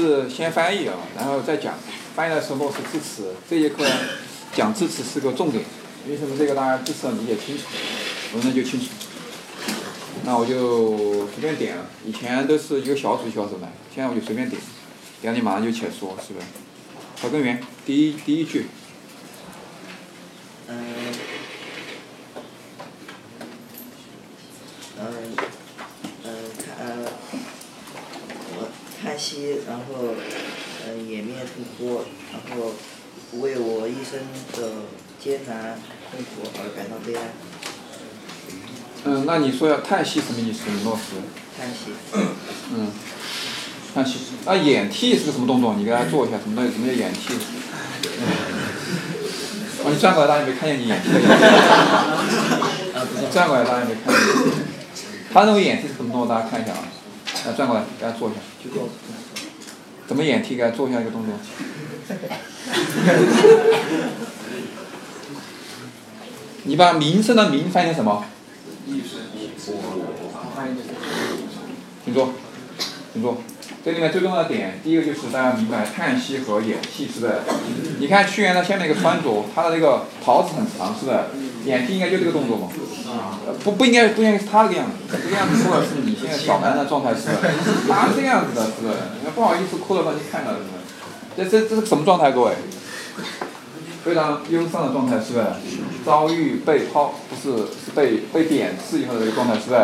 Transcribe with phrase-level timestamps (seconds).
[0.00, 1.74] 是先翻译啊，然后再讲。
[2.14, 3.34] 翻译的时候落实字词。
[3.48, 3.84] 这节课
[4.54, 5.64] 讲字词是个重点。
[6.08, 7.64] 为什么这个大家字词要理解清楚，
[8.32, 8.86] 我那就清楚。
[10.24, 11.86] 那我就随便点了。
[12.04, 14.60] 以前都是一个小组一小组来，现在我就随便点，
[15.20, 16.46] 点你马上就起来说，是不是？
[17.16, 18.66] 草根源，第一第一句。
[20.68, 20.84] 嗯。
[25.02, 25.06] 嗯
[26.24, 26.86] 嗯看，
[28.52, 28.68] 我
[29.20, 30.14] 看戏，然后
[30.86, 32.00] 呃掩面痛哭，
[32.32, 32.72] 然后
[33.38, 34.20] 为我一生
[34.56, 34.86] 的
[35.22, 35.78] 艰难
[36.10, 37.32] 痛苦而感到悲哀。
[39.04, 40.60] 嗯，那你说要叹息什么意思？
[40.86, 41.20] 落实。
[41.54, 41.92] 叹息。
[42.74, 42.90] 嗯。
[43.94, 44.20] 叹息。
[44.46, 45.74] 那掩涕是个什么动作？
[45.74, 46.72] 你给大家做一下，什么东西？
[46.72, 47.34] 什么叫掩涕？
[49.84, 51.10] 哦，你转过来，大家没看见你掩涕。
[53.30, 54.18] 转过来，大家没看见。
[55.30, 56.34] 他认为掩涕是什么动作？
[56.34, 56.88] 大家看一下啊。
[57.46, 58.38] 来，转过来，给他做一下。
[60.06, 60.56] 怎么掩涕？
[60.56, 61.34] 给他做一下一个动作。
[66.64, 68.24] 你把名声的名翻译成什么？
[72.04, 72.32] 请坐，
[73.12, 73.38] 请坐。
[73.82, 77.32] 这里面最重要的点，第一个就是大家明白叹息和演戏，是不是？
[77.98, 81.18] 你看屈原的下面一个穿着，他的那个袍子很长，是不是？
[81.64, 82.68] 掩涕应该就这个动作嘛？
[83.64, 87.28] 不不应该不应该是他这个样子，这个样子说的是你现在小男人的状态，是？
[87.88, 90.58] 他这样子的，是不好意思哭了让你看到，是？
[91.36, 92.52] 这这这是什么状态，各位？
[94.02, 95.44] 非常忧伤的状态，是不是？
[96.04, 99.76] 遭遇被抛，不是是被被贬斥以后的一个状态，是不是？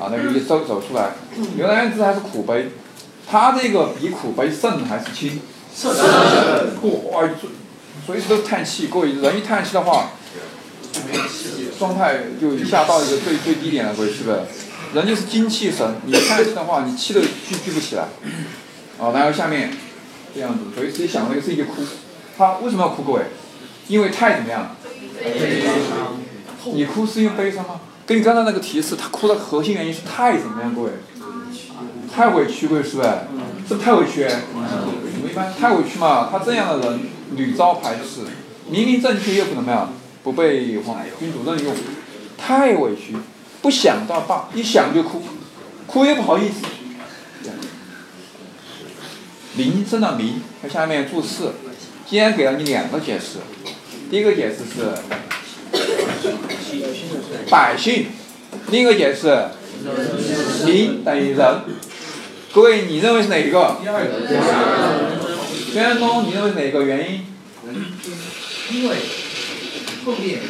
[0.00, 1.10] 啊，那个一走走出来，
[1.56, 2.70] 原来这还是苦悲，
[3.28, 5.40] 他这个比苦悲甚还是轻？
[5.74, 5.90] 甚。
[5.90, 7.28] 哇，
[8.06, 10.10] 随时都叹气，各位人一叹气的话，
[11.82, 14.38] 状态就一下到一个最最低点了，各位是不是？
[14.94, 18.04] 人就是精气神，你叹气的话，你气都聚聚不起来。
[19.00, 19.72] 啊，然后下面
[20.32, 21.82] 这样子，所以自己想那个事情就哭。
[22.38, 23.22] 他为什么要哭，各位？
[23.88, 24.76] 因为太怎么样？
[26.72, 27.80] 你哭是因为悲伤吗？
[28.06, 30.90] 跟你刚才那个提示，他哭的核心原因是太怎么样，各位？
[32.14, 33.78] 太委屈，各位是不是？
[33.82, 34.24] 太委屈？
[34.54, 37.00] 我们一般太委屈嘛，他这样的人
[37.34, 38.30] 屡遭排斥，
[38.70, 39.92] 明明正确又不怎么样，
[40.22, 40.66] 不被
[41.18, 41.74] 君主任用，
[42.38, 43.16] 太委屈，
[43.60, 45.22] 不想到爸，一想就哭，
[45.86, 46.54] 哭又不好意思。
[49.54, 51.52] 民生的民，它下面注释。
[52.06, 53.38] 今天给了你两个解释，
[54.10, 54.92] 第一个解释是
[57.50, 58.06] 百姓，
[58.70, 59.48] 另一个解释
[60.66, 61.60] 民等于人。
[62.54, 63.78] 各位，你认为是哪一个？
[65.72, 67.26] 轩东，你认为哪个原因？
[68.70, 68.96] 因为
[70.04, 70.40] 后面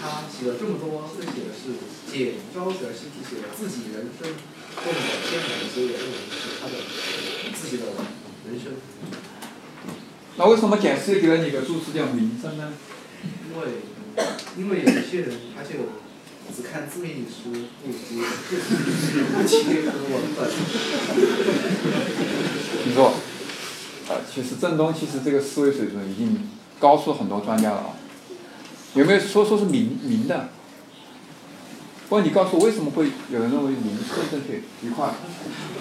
[0.00, 1.62] 他写了这么多，是写的是
[2.10, 6.74] 简昭的是写了自己人生中的艰难，所以认为是他的
[7.54, 7.84] 自己的
[8.48, 8.72] 人生。
[10.36, 12.72] 那为什么简师给了你个注释叫名声呢？
[13.22, 13.66] 因为，
[14.56, 15.68] 因为有些人他就
[16.56, 17.50] 只看字面意思，
[17.84, 18.24] 不接
[19.30, 20.40] 不切合文本。
[22.84, 23.14] 你说，
[24.08, 26.48] 啊，其实郑东其实这个思维水准已经
[26.80, 27.94] 高出很多专家了啊。
[28.94, 30.48] 有没有说说是明明的？
[32.08, 34.60] 不过你告诉我为什么会有人认为明更正确？
[34.86, 35.10] 一块，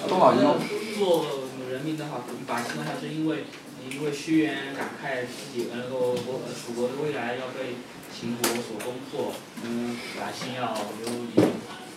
[0.08, 0.56] 动脑筋喽。
[0.98, 1.26] 做
[1.70, 3.46] 人民的话，百姓的话是因为。
[3.90, 6.16] 因为屈原感慨自己那个国
[6.56, 7.78] 楚国的未来要被
[8.14, 9.34] 秦国所攻破，
[9.64, 11.30] 嗯，百姓要由于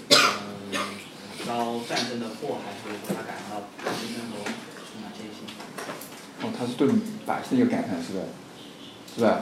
[0.08, 0.16] 嗯
[1.47, 3.60] 遭战争的祸害，所以说他感到
[3.92, 5.44] 心中充满艰辛。
[6.41, 6.88] 哦，他是对
[7.26, 8.24] 百姓有感叹，是不是？
[9.14, 9.32] 是不是？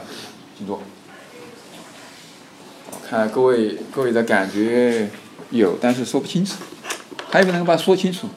[0.57, 0.81] 请坐。
[3.09, 5.09] 看各位各位的感觉
[5.51, 6.55] 有，但是说不清楚，
[7.29, 8.27] 还有个能够把它说清楚。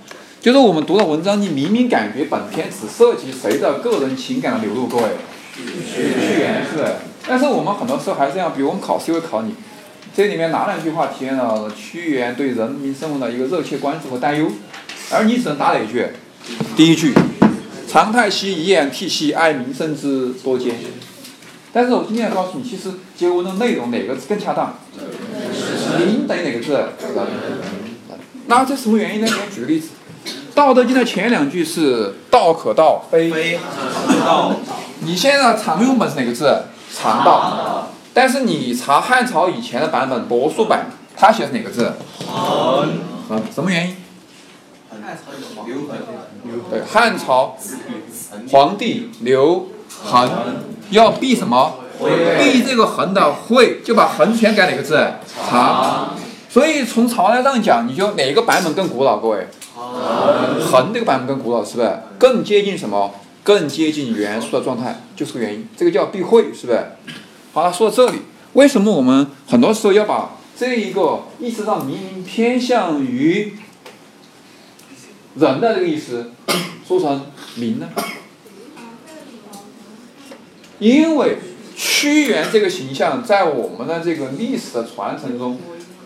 [0.41, 5.03] 就是我们读的文章，你明明感觉本篇只涉及谁的个人情感的流露，各位，
[5.57, 6.85] 屈原是。
[7.27, 9.55] 但是我们很多时候还是这样，比如我们考试会考你，
[10.15, 14.49] 这里面哪两句话体现了屈原对人民生活的一个热切关注和担忧？
[15.11, 16.07] 而你只能答哪一句？
[16.77, 17.13] 第一句，
[17.89, 20.77] 长太息，以掩涕兮，哀民生之多艰。
[21.77, 24.77] 但是我今天要告诉你，其实结果的内容哪个字更恰当？
[25.99, 26.83] 零等于哪个字？
[28.47, 29.29] 那这什么原因呢？
[29.31, 29.91] 我举个例子。
[30.55, 34.57] 《道德经》的前两句是“道可道，非常道”。
[35.05, 36.63] 你现在常用本是哪个字？
[36.95, 37.89] 常道。
[38.15, 41.93] 但是你查汉朝以前的版本帛书版，它写的是哪个字？
[42.27, 43.43] 恒。
[43.55, 43.97] 什么原因？
[46.71, 47.55] 对，汉朝
[48.51, 49.69] 皇帝刘
[50.03, 50.31] 恒
[50.91, 51.75] 要避什么？
[52.39, 55.07] 避这个横的会，就把横全改哪个字？
[55.49, 56.15] 长。
[56.49, 59.19] 所以从朝代上讲，你就哪个版本更古老？
[59.19, 59.47] 各位，
[60.61, 61.99] 横这个版本更古老，是不是？
[62.19, 63.15] 更接近什么？
[63.43, 65.69] 更接近元素的状态，就是个原因。
[65.77, 66.85] 这个叫避讳，是不是？
[67.53, 68.23] 好了，说到这里，
[68.55, 73.57] 为什么我们很多时候要把这一个意识上明明偏向于
[75.35, 76.33] 人的这个意思
[76.87, 77.89] 说成明呢？
[80.79, 81.39] 因为
[81.77, 85.59] 屈原这个形象在我们的这个历史的传承中，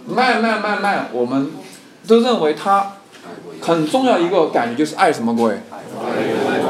[0.07, 1.51] 慢慢慢慢，我们
[2.07, 2.95] 都认为他
[3.61, 5.35] 很重要一个感觉就是爱什么？
[5.35, 5.59] 各位，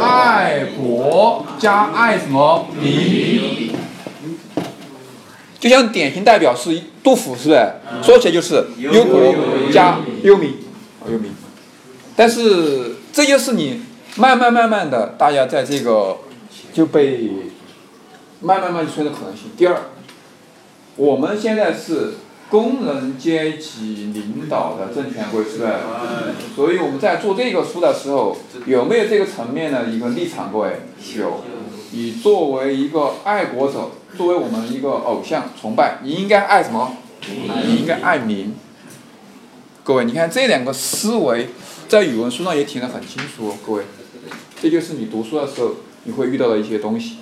[0.01, 3.71] 爱国加爱什么民？
[5.59, 7.73] 就像典型代表是杜甫，是不是？
[8.03, 9.35] 说起来就是忧国
[9.71, 10.55] 加忧民，
[11.07, 11.31] 忧民。
[12.17, 13.83] 但是这就是你
[14.17, 16.17] 慢慢慢慢的，大家在这个
[16.73, 17.31] 就被
[18.41, 19.51] 慢慢慢就出现的可能性。
[19.57, 19.77] 第二，
[20.97, 22.15] 我们现在是
[22.49, 25.73] 工人阶级领导的政权国，是不是？
[26.57, 30.51] 所以我们在做这个书的时候，有没有这个层面的一个立场？
[30.51, 30.81] 各位，
[31.17, 31.45] 有。
[31.93, 36.97] 你作为一个爱国者，作为我们一个偶像崇拜，你应该爱什么？
[37.67, 38.55] 你应该爱民。
[39.83, 41.49] 各位，你看这两个思维，
[41.89, 43.53] 在语文书上也提得很清楚。
[43.67, 43.85] 各位，
[44.63, 47.17] 这就是你读书的时候你会遇到的一些东西，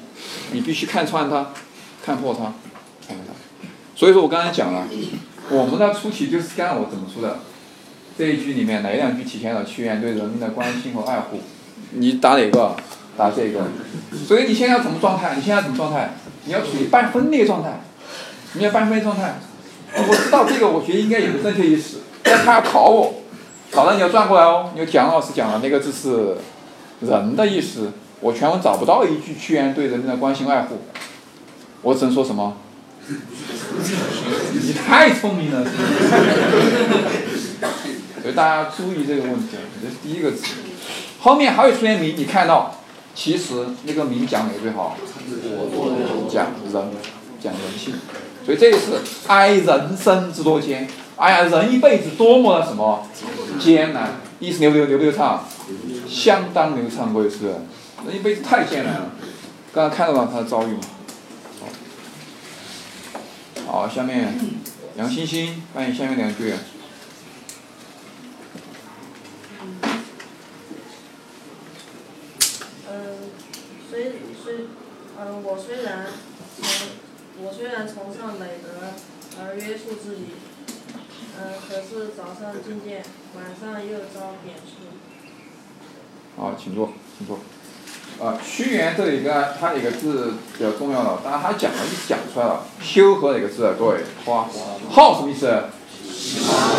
[0.53, 1.49] 你必须看穿它，
[2.05, 2.53] 看破它，
[3.07, 3.69] 看破它。
[3.95, 4.87] 所以说我刚才讲了，
[5.51, 7.41] 我们的出题就是看我怎么出的。
[8.17, 11.39] 这一句里面哪两句体现了屈原对人民的关心和爱护？
[11.93, 12.75] 你答哪个？
[13.17, 13.65] 答这个。
[14.27, 15.35] 所以你现在什么状态？
[15.37, 16.15] 你现在什么状态？
[16.45, 17.81] 你要处于半分裂状态。
[18.55, 19.39] 你要半分裂状态。
[19.95, 23.15] 我知道这个，我觉得应该有个正确意思，但他要考我，
[23.71, 24.71] 考了你要转过来哦。
[24.77, 26.37] 你蒋老师讲了那个字是
[27.07, 30.83] 人的意思，我全文找不到一句屈原对人民的关心爱护，
[31.83, 32.57] 我只能说什么？
[34.61, 35.65] 你太聪明了。
[38.23, 40.45] 所以大家注意这个问题，这是第一个词。
[41.21, 42.75] 后面还有出现“名”，你看到。
[43.15, 44.97] 其实那个名讲哪个最好？
[46.31, 46.91] 讲人，
[47.43, 47.95] 讲人性。
[48.47, 50.87] 所以这一次，哀人生之多艰。
[51.17, 53.09] 哎呀，人一辈子多么的什么
[53.59, 54.21] 艰难？
[54.39, 55.45] 意思流流流不流畅？
[56.09, 57.55] 相当流畅，各位是不是？
[58.09, 59.11] 人一辈子太艰难了。
[59.73, 60.81] 刚刚看到了他的遭遇嘛？
[63.67, 64.35] 好，下面
[64.97, 66.55] 杨欣欣翻译下面两句。
[72.91, 73.29] 嗯，
[75.45, 76.07] 我虽然
[76.57, 78.95] 从我虽然崇尚美德
[79.39, 80.29] 而约束自己，
[81.39, 83.05] 嗯，可是早上觐见，
[83.37, 84.89] 晚上又遭贬斥。
[86.37, 87.39] 好，请坐，请坐。
[88.21, 92.65] 啊，屈原这里边他有个字比较重要的，当然他讲了，意思讲出来了。
[92.83, 93.75] 修和哪个字？
[93.79, 94.49] 各位，夸。
[94.91, 95.65] 好什么意思？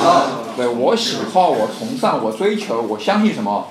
[0.02, 0.44] 好。
[0.58, 3.70] 对，我喜好，我崇尚，我追求，我相信什么？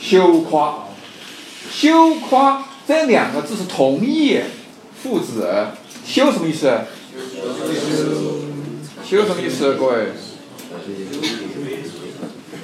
[0.00, 0.84] 羞夸。
[1.68, 2.64] 羞夸。
[2.86, 4.40] 这两个字是同义，
[5.02, 5.48] 父子，
[6.04, 6.80] 羞什么意思？
[9.04, 9.74] 羞什么意思？
[9.74, 10.12] 各位，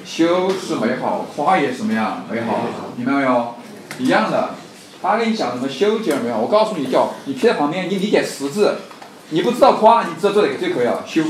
[0.05, 2.25] 羞是美好，夸也什么样？
[2.31, 2.61] 美好，
[2.95, 3.55] 明白没有？
[3.99, 4.55] 一样的，
[5.01, 8.75] 他跟你讲什么修剪没有，我告诉你叫你贴在旁边，你理解实质，
[9.29, 11.03] 你不知道夸，你知道做哪个最可以了？
[11.07, 11.23] 修，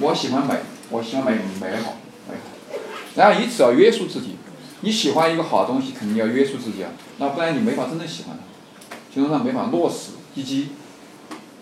[0.00, 0.54] 我喜欢美，
[0.90, 1.96] 我喜欢美美好，
[2.28, 2.78] 美好，
[3.16, 4.36] 然后以此要约束自己。
[4.84, 10.12] 你喜欢一个好东西，肯定要约束自己啊，那不然你没法真正喜欢它，行动上没法落实。
[10.34, 10.70] 以及，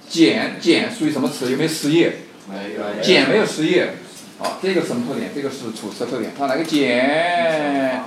[0.09, 1.51] 减减属于什么词？
[1.51, 2.19] 有没有失业？
[2.49, 3.03] 没有。
[3.03, 3.95] 减没有失业，
[4.39, 5.33] 好，这个什么特点？
[5.35, 6.33] 这个是楚辞的特点。
[6.39, 8.01] 他来个减？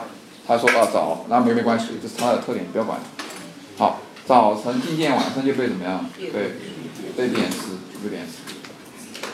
[0.45, 2.99] 他说啊早，那没没关系，这是他的特点，不要管。
[3.77, 6.05] 好，早晨觐见，晚上就被怎么样？
[6.17, 6.29] 被，
[7.15, 7.57] 被贬斥，
[8.03, 8.53] 被贬斥。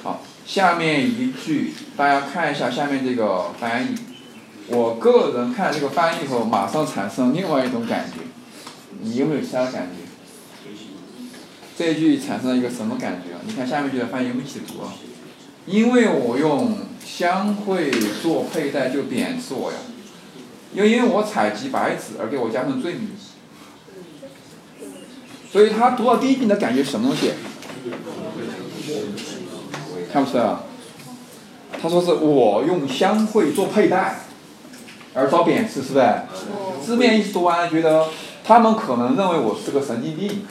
[0.03, 3.95] 好，下面一句，大家看一下下面这个翻译。
[4.67, 8.19] 我个人看这个翻译后，马上产生另外一种感觉，
[9.01, 10.09] 你有没有其他感觉？
[11.75, 13.41] 这句产生了一个什么感觉啊？
[13.47, 14.93] 你看下面句的翻译有没有起读啊？
[15.65, 17.89] 因为我用香会
[18.21, 19.77] 做佩戴就贬斥我呀，
[20.73, 23.09] 因为因为我采集白纸而给我加上罪名，
[25.51, 27.31] 所以他读到第一句的感觉什么东西？
[30.11, 30.63] 看不出来啊？
[31.81, 34.21] 他说是我用香会做佩戴。
[35.15, 36.05] 而遭贬斥，是不是？
[36.85, 38.05] 字面意思读完了，觉得
[38.43, 40.45] 他们可能认为我是个神经病，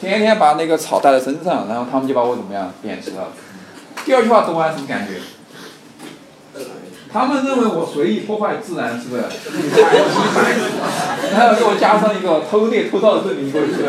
[0.00, 3.32] 天天把那个草戴在身上，然后他们就把我怎么样贬斥了。
[4.04, 5.14] 第二句话读完什么感觉？
[7.14, 9.22] 他们认为我随意破坏自然，是不是？
[11.32, 13.86] 然后给我加上一个偷猎偷盗的罪名，是不是？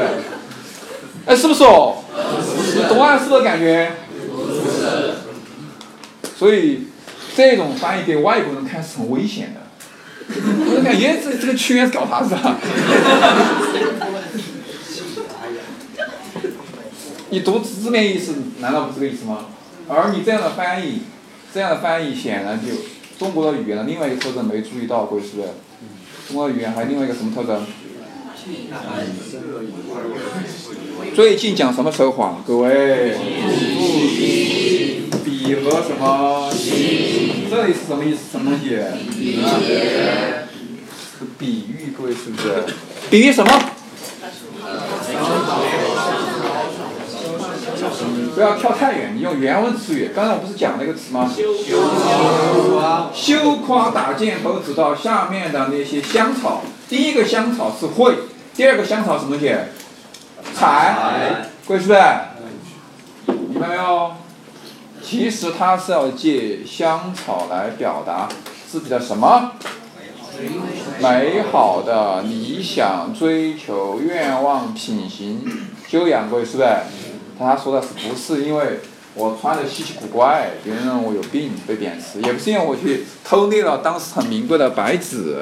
[1.26, 2.04] 哎，是不是哦？
[2.88, 3.94] 读完是不是感觉？
[6.38, 6.90] 所以
[7.36, 9.62] 这种翻译给外国人看是很危险的。
[10.28, 12.58] 我就感觉这这个屈原是搞啥子啊？
[17.30, 19.48] 你读字面意思，难道不是这个意思吗？
[19.88, 21.02] 而你这样的翻译，
[21.52, 22.68] 这样的翻译显然就
[23.18, 25.48] 中国的语言的另外一个特征没注意到过，是不是？
[26.28, 27.66] 中国的语言还有另外一个什么特征？
[31.16, 32.44] 最近讲什么手法？
[32.46, 33.16] 各位，
[35.24, 36.52] 比和什么？
[37.50, 38.04] 这里是什么？
[38.04, 38.20] 意思？
[38.34, 38.52] 什么？
[38.52, 38.78] 东西？
[41.40, 42.66] 比喻，各位是不是？
[43.10, 43.52] 比喻什么？
[48.34, 50.12] 不要跳太远，你用原文词语。
[50.16, 51.30] 刚才我不是讲那个词吗？
[53.14, 56.62] 羞夸打箭头指到下面的那些香草。
[56.90, 58.16] 第一个香草是会，
[58.54, 59.56] 第二个香草什么东西？
[60.54, 62.00] 采，贵是不是？
[63.28, 64.12] 明白没有？
[65.02, 68.28] 其实它是要借香草来表达
[68.68, 69.52] 自己的什么？
[71.00, 75.42] 美好的理想、追求、愿望、品行、
[75.88, 76.70] 修养，贵是不是？
[77.38, 78.80] 他说的是不是因为
[79.14, 85.38] 我穿的稀奇古怪，别人认为我有病被贬斥，也不是因为我去偷猎了当时很名贵的白纸，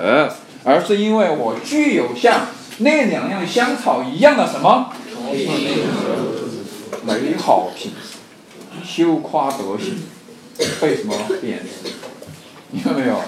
[0.63, 2.47] 而是因为我具有像
[2.79, 4.91] 那两样香草一样的什么
[7.05, 8.17] 美好品质，
[8.83, 10.03] 羞夸德行，
[10.79, 11.91] 被什么贬斥？
[12.71, 13.21] 明白没有？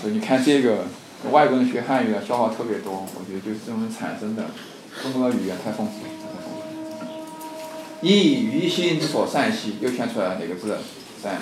[0.00, 0.86] 所以你看这个
[1.30, 4.46] 外国人学汉语的消耗特别多，我觉得就是这种产生的。
[5.02, 5.92] 中国的语言太丰富
[8.02, 10.78] 以于心所善兮，又圈出来了哪个字？
[11.22, 11.38] 善。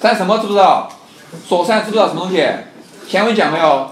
[0.00, 0.38] 善什么？
[0.38, 0.90] 知不知道？
[1.46, 2.42] 所善知不知道什么东西？
[3.08, 3.90] 前文讲没有？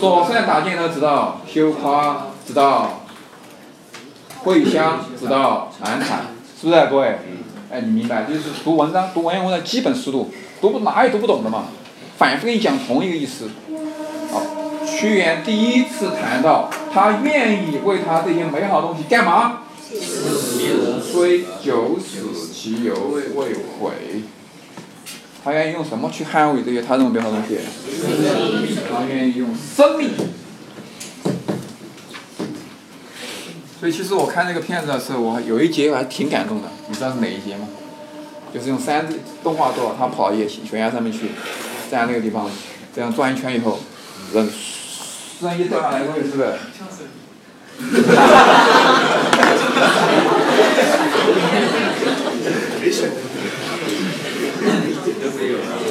[0.00, 3.02] 所善打箭头知道，羞夸知道，
[4.42, 6.26] 会香知道，难产，
[6.60, 7.18] 是不是各位？
[7.70, 8.24] 哎，你明白？
[8.24, 10.30] 就是读文章、读文言文的基本思路，
[10.60, 11.64] 读不哪有读不懂的嘛？
[12.16, 13.50] 反复跟你讲同一个意思。
[14.32, 14.42] 好，
[14.86, 19.60] 屈原第一次谈到他愿意为他这些美好东西干嘛？
[21.12, 22.94] 虽九死其犹
[23.34, 23.92] 未悔。
[25.44, 27.58] 他愿意用什么去捍卫这些他认为美好东西？
[28.90, 30.10] 他愿意用生命。
[33.78, 36.68] 所以其实我看那个片子的时候，我有一节我还挺感动的。
[36.88, 37.68] 你知道是哪一节吗？
[38.52, 41.30] 就是用三 D 动画做，他跑到悬崖上面去，
[41.90, 42.50] 在那个地方
[42.94, 43.78] 这样转一圈以后，
[44.32, 44.48] 人
[45.42, 46.48] 人一掉下来，各位是不是？
[55.68, 55.82] 好，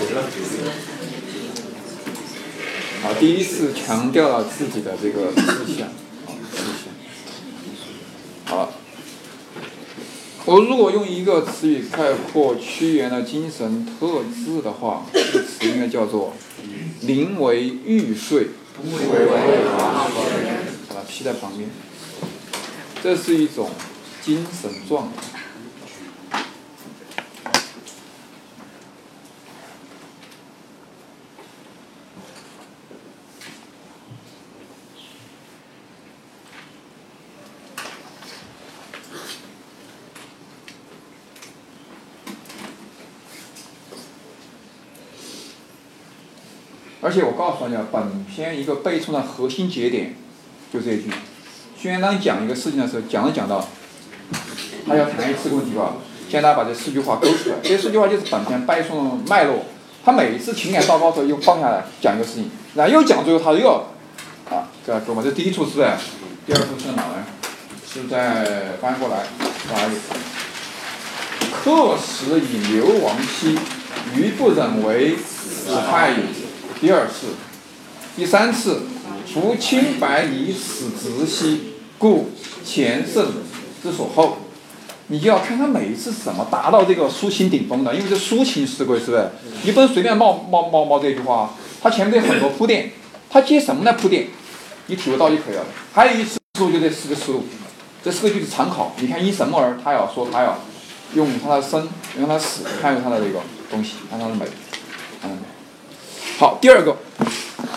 [3.20, 6.94] 第一次强调了自己的这个思想，啊思想。
[8.46, 8.74] 好，
[10.46, 16.34] 我如果用一个词语概括屈原的精神特质的话，这个词应该叫做
[17.02, 18.50] “临危欲睡”。
[20.90, 21.70] 把它批在旁边。
[23.02, 23.70] 这是一种
[24.22, 25.35] 精神状态。
[47.06, 50.16] 而且我告诉大家，本篇一个背诵的核心节点
[50.74, 51.12] 就这一句。
[51.80, 53.64] 屈原当讲一个事情的时候，讲着讲到，
[54.88, 55.98] 他要谈一次问题吧，
[56.28, 57.58] 现在大家把这四句话勾出来。
[57.62, 59.66] 这四句话就是本篇背诵的脉络。
[60.04, 63.74] 他每一次情感到高时候又放下来讲一个事情，然后又讲最后他又要，
[64.50, 65.96] 啊，这样说嘛，这第一处是在，
[66.48, 67.24] 第二处是在哪呢？
[67.88, 69.18] 是在翻过来，
[69.72, 69.96] 哪里？
[71.52, 73.60] 客死以流亡兮，
[74.16, 76.45] 余不忍为死害也。
[76.86, 77.30] 第二次，
[78.16, 78.84] 第三次，
[79.34, 82.30] 夫清白以死直兮，故
[82.64, 83.26] 前圣
[83.82, 84.38] 之所厚。
[85.08, 89.32] 你就要看他每一次怎么达到这个抒情顶峰的，因为这抒情诗歌是不是？
[89.64, 92.92] 你不能随便冒冒冒冒这句话，他前面有很多铺垫，
[93.32, 94.28] 他接什么来铺垫？
[94.86, 95.66] 你体会到就可以了。
[95.92, 97.46] 还有一次思路就这四个思路，
[98.04, 98.94] 这四个句子参考。
[99.00, 100.60] 你看因什么而他要说他要
[101.16, 101.90] 用他的生，
[102.20, 103.40] 用他的死，还有他的这个
[103.72, 104.46] 东西，看他的美，
[105.24, 105.40] 嗯。
[106.38, 106.98] 好，第二个，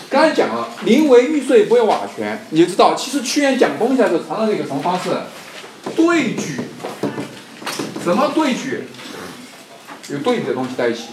[0.09, 5.11] 刚才讲了“临危玉碎不为瓦全”，你就知道，其实屈原讲东西的时候，常常是一个什么方式？
[5.95, 6.59] 对举。
[8.03, 8.83] 什么对举？
[10.09, 11.03] 有对比的东西在一起，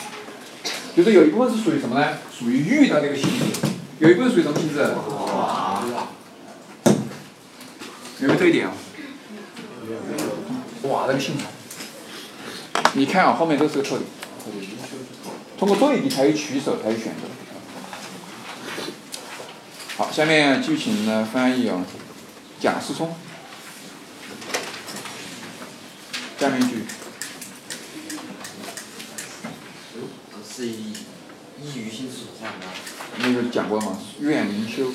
[0.97, 2.15] 就是有一部分是属于什么呢？
[2.37, 3.69] 属于玉的那个性质，
[4.01, 4.81] 有一部分属于什么性质？
[8.19, 8.73] 有没有这一点啊？
[10.83, 11.45] 瓦这个性质。
[12.95, 14.03] 你看啊，后面都是个特点。
[15.59, 17.23] 通过对比才有取舍，才有选择。
[19.97, 21.85] 好，下面继续请呢翻译啊，
[22.61, 23.15] 贾思聪。
[26.39, 26.85] 下面一句。
[30.49, 30.93] 是以
[31.63, 32.73] 依于心所向吗？
[33.19, 33.99] 那个讲过吗？
[34.21, 34.93] 愿灵修。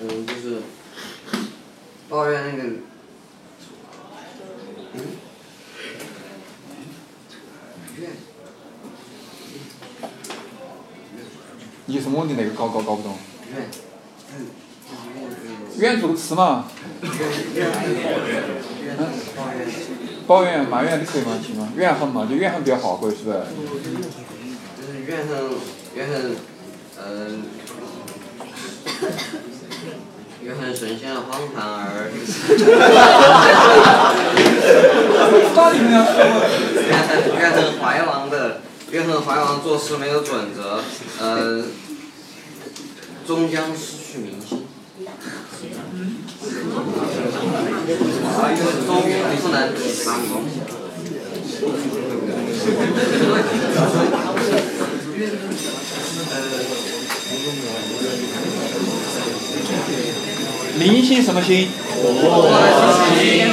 [0.00, 0.62] 嗯，就是
[2.08, 2.62] 抱怨那个。
[4.94, 5.00] 嗯。
[7.98, 8.10] 怨。
[11.90, 12.34] 你什么问题？
[12.40, 13.16] 哪个搞搞搞不懂？
[13.52, 13.66] 怨。
[15.78, 16.66] 怨主词嘛。
[20.24, 21.36] 抱怨、埋怨都可以吗？
[21.44, 21.68] 行吗？
[21.76, 23.38] 怨恨嘛，就怨恨比较好，各位是不是？
[24.78, 25.36] 就是怨恨，
[25.96, 26.36] 怨恨，
[27.04, 27.42] 嗯。
[30.42, 32.08] 怨恨神仙的荒唐而。
[36.88, 38.19] 怨恨怨恨怀王
[38.90, 40.80] 的，怨恨怀王做事没有准则，
[41.20, 41.64] 呃，
[43.26, 44.66] 终将失去民心。
[48.86, 49.02] 终
[49.40, 50.60] 不能体察民心。
[60.78, 61.68] 民心什么心？
[62.02, 62.04] 我
[62.50, 62.58] 的
[63.20, 63.46] 心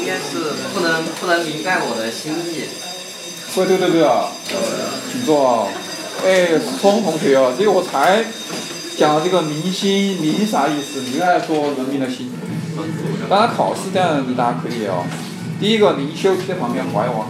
[0.00, 0.22] 应该是
[0.72, 2.64] 不能不能明白我的心意。
[3.54, 4.32] 对对对对啊！
[5.12, 5.68] 请坐啊！
[6.24, 8.24] 哎，聪同学啊，这个我才
[8.96, 11.00] 讲了这个民心，民啥意思？
[11.02, 12.32] 你刚才说人民的心。
[13.28, 15.04] 当然考试这样子大家可以哦。
[15.60, 17.28] 第一个灵修在旁边怀王。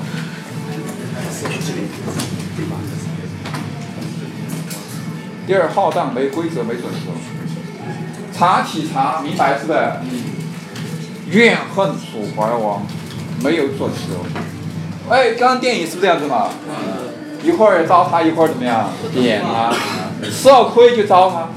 [5.46, 8.36] 第二浩荡没规则没准则。
[8.36, 9.78] 察体察明白是不是？
[11.30, 12.86] 怨恨楚怀王，
[13.42, 14.53] 没有准则。
[15.10, 16.48] 哎，刚刚电影是不是这样子嘛？
[17.42, 18.88] 一会儿招他，一会儿怎么样？
[19.12, 19.70] 贬他。
[20.30, 21.48] 吃了亏就招他。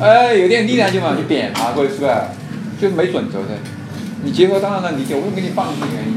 [0.00, 2.14] 哎，有点力量就嘛，就贬他，各位是不是？
[2.80, 3.58] 就是没准则的。
[4.22, 6.14] 你结合当然的理解，我会给你放一些原因。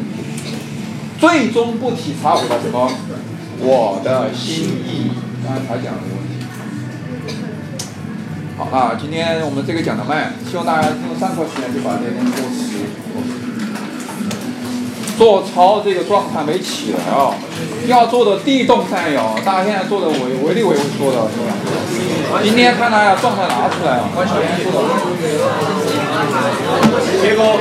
[1.19, 2.91] 最终不体察我的什么？
[3.59, 5.11] 我的心意。
[5.43, 6.45] 刚才才讲的问题。
[8.57, 12.85] 好啊，今天我们这个讲的慢，希望大家用三课时间就把这些东西
[15.17, 15.43] 做。
[15.43, 17.33] 操这个状态没起来啊，
[17.87, 22.39] 要做的地动山摇，大家现在做的唯唯利唯做的是吧？
[22.43, 24.87] 今天看大家状态拿出来啊，关小燕做的。
[27.21, 27.59] 结果。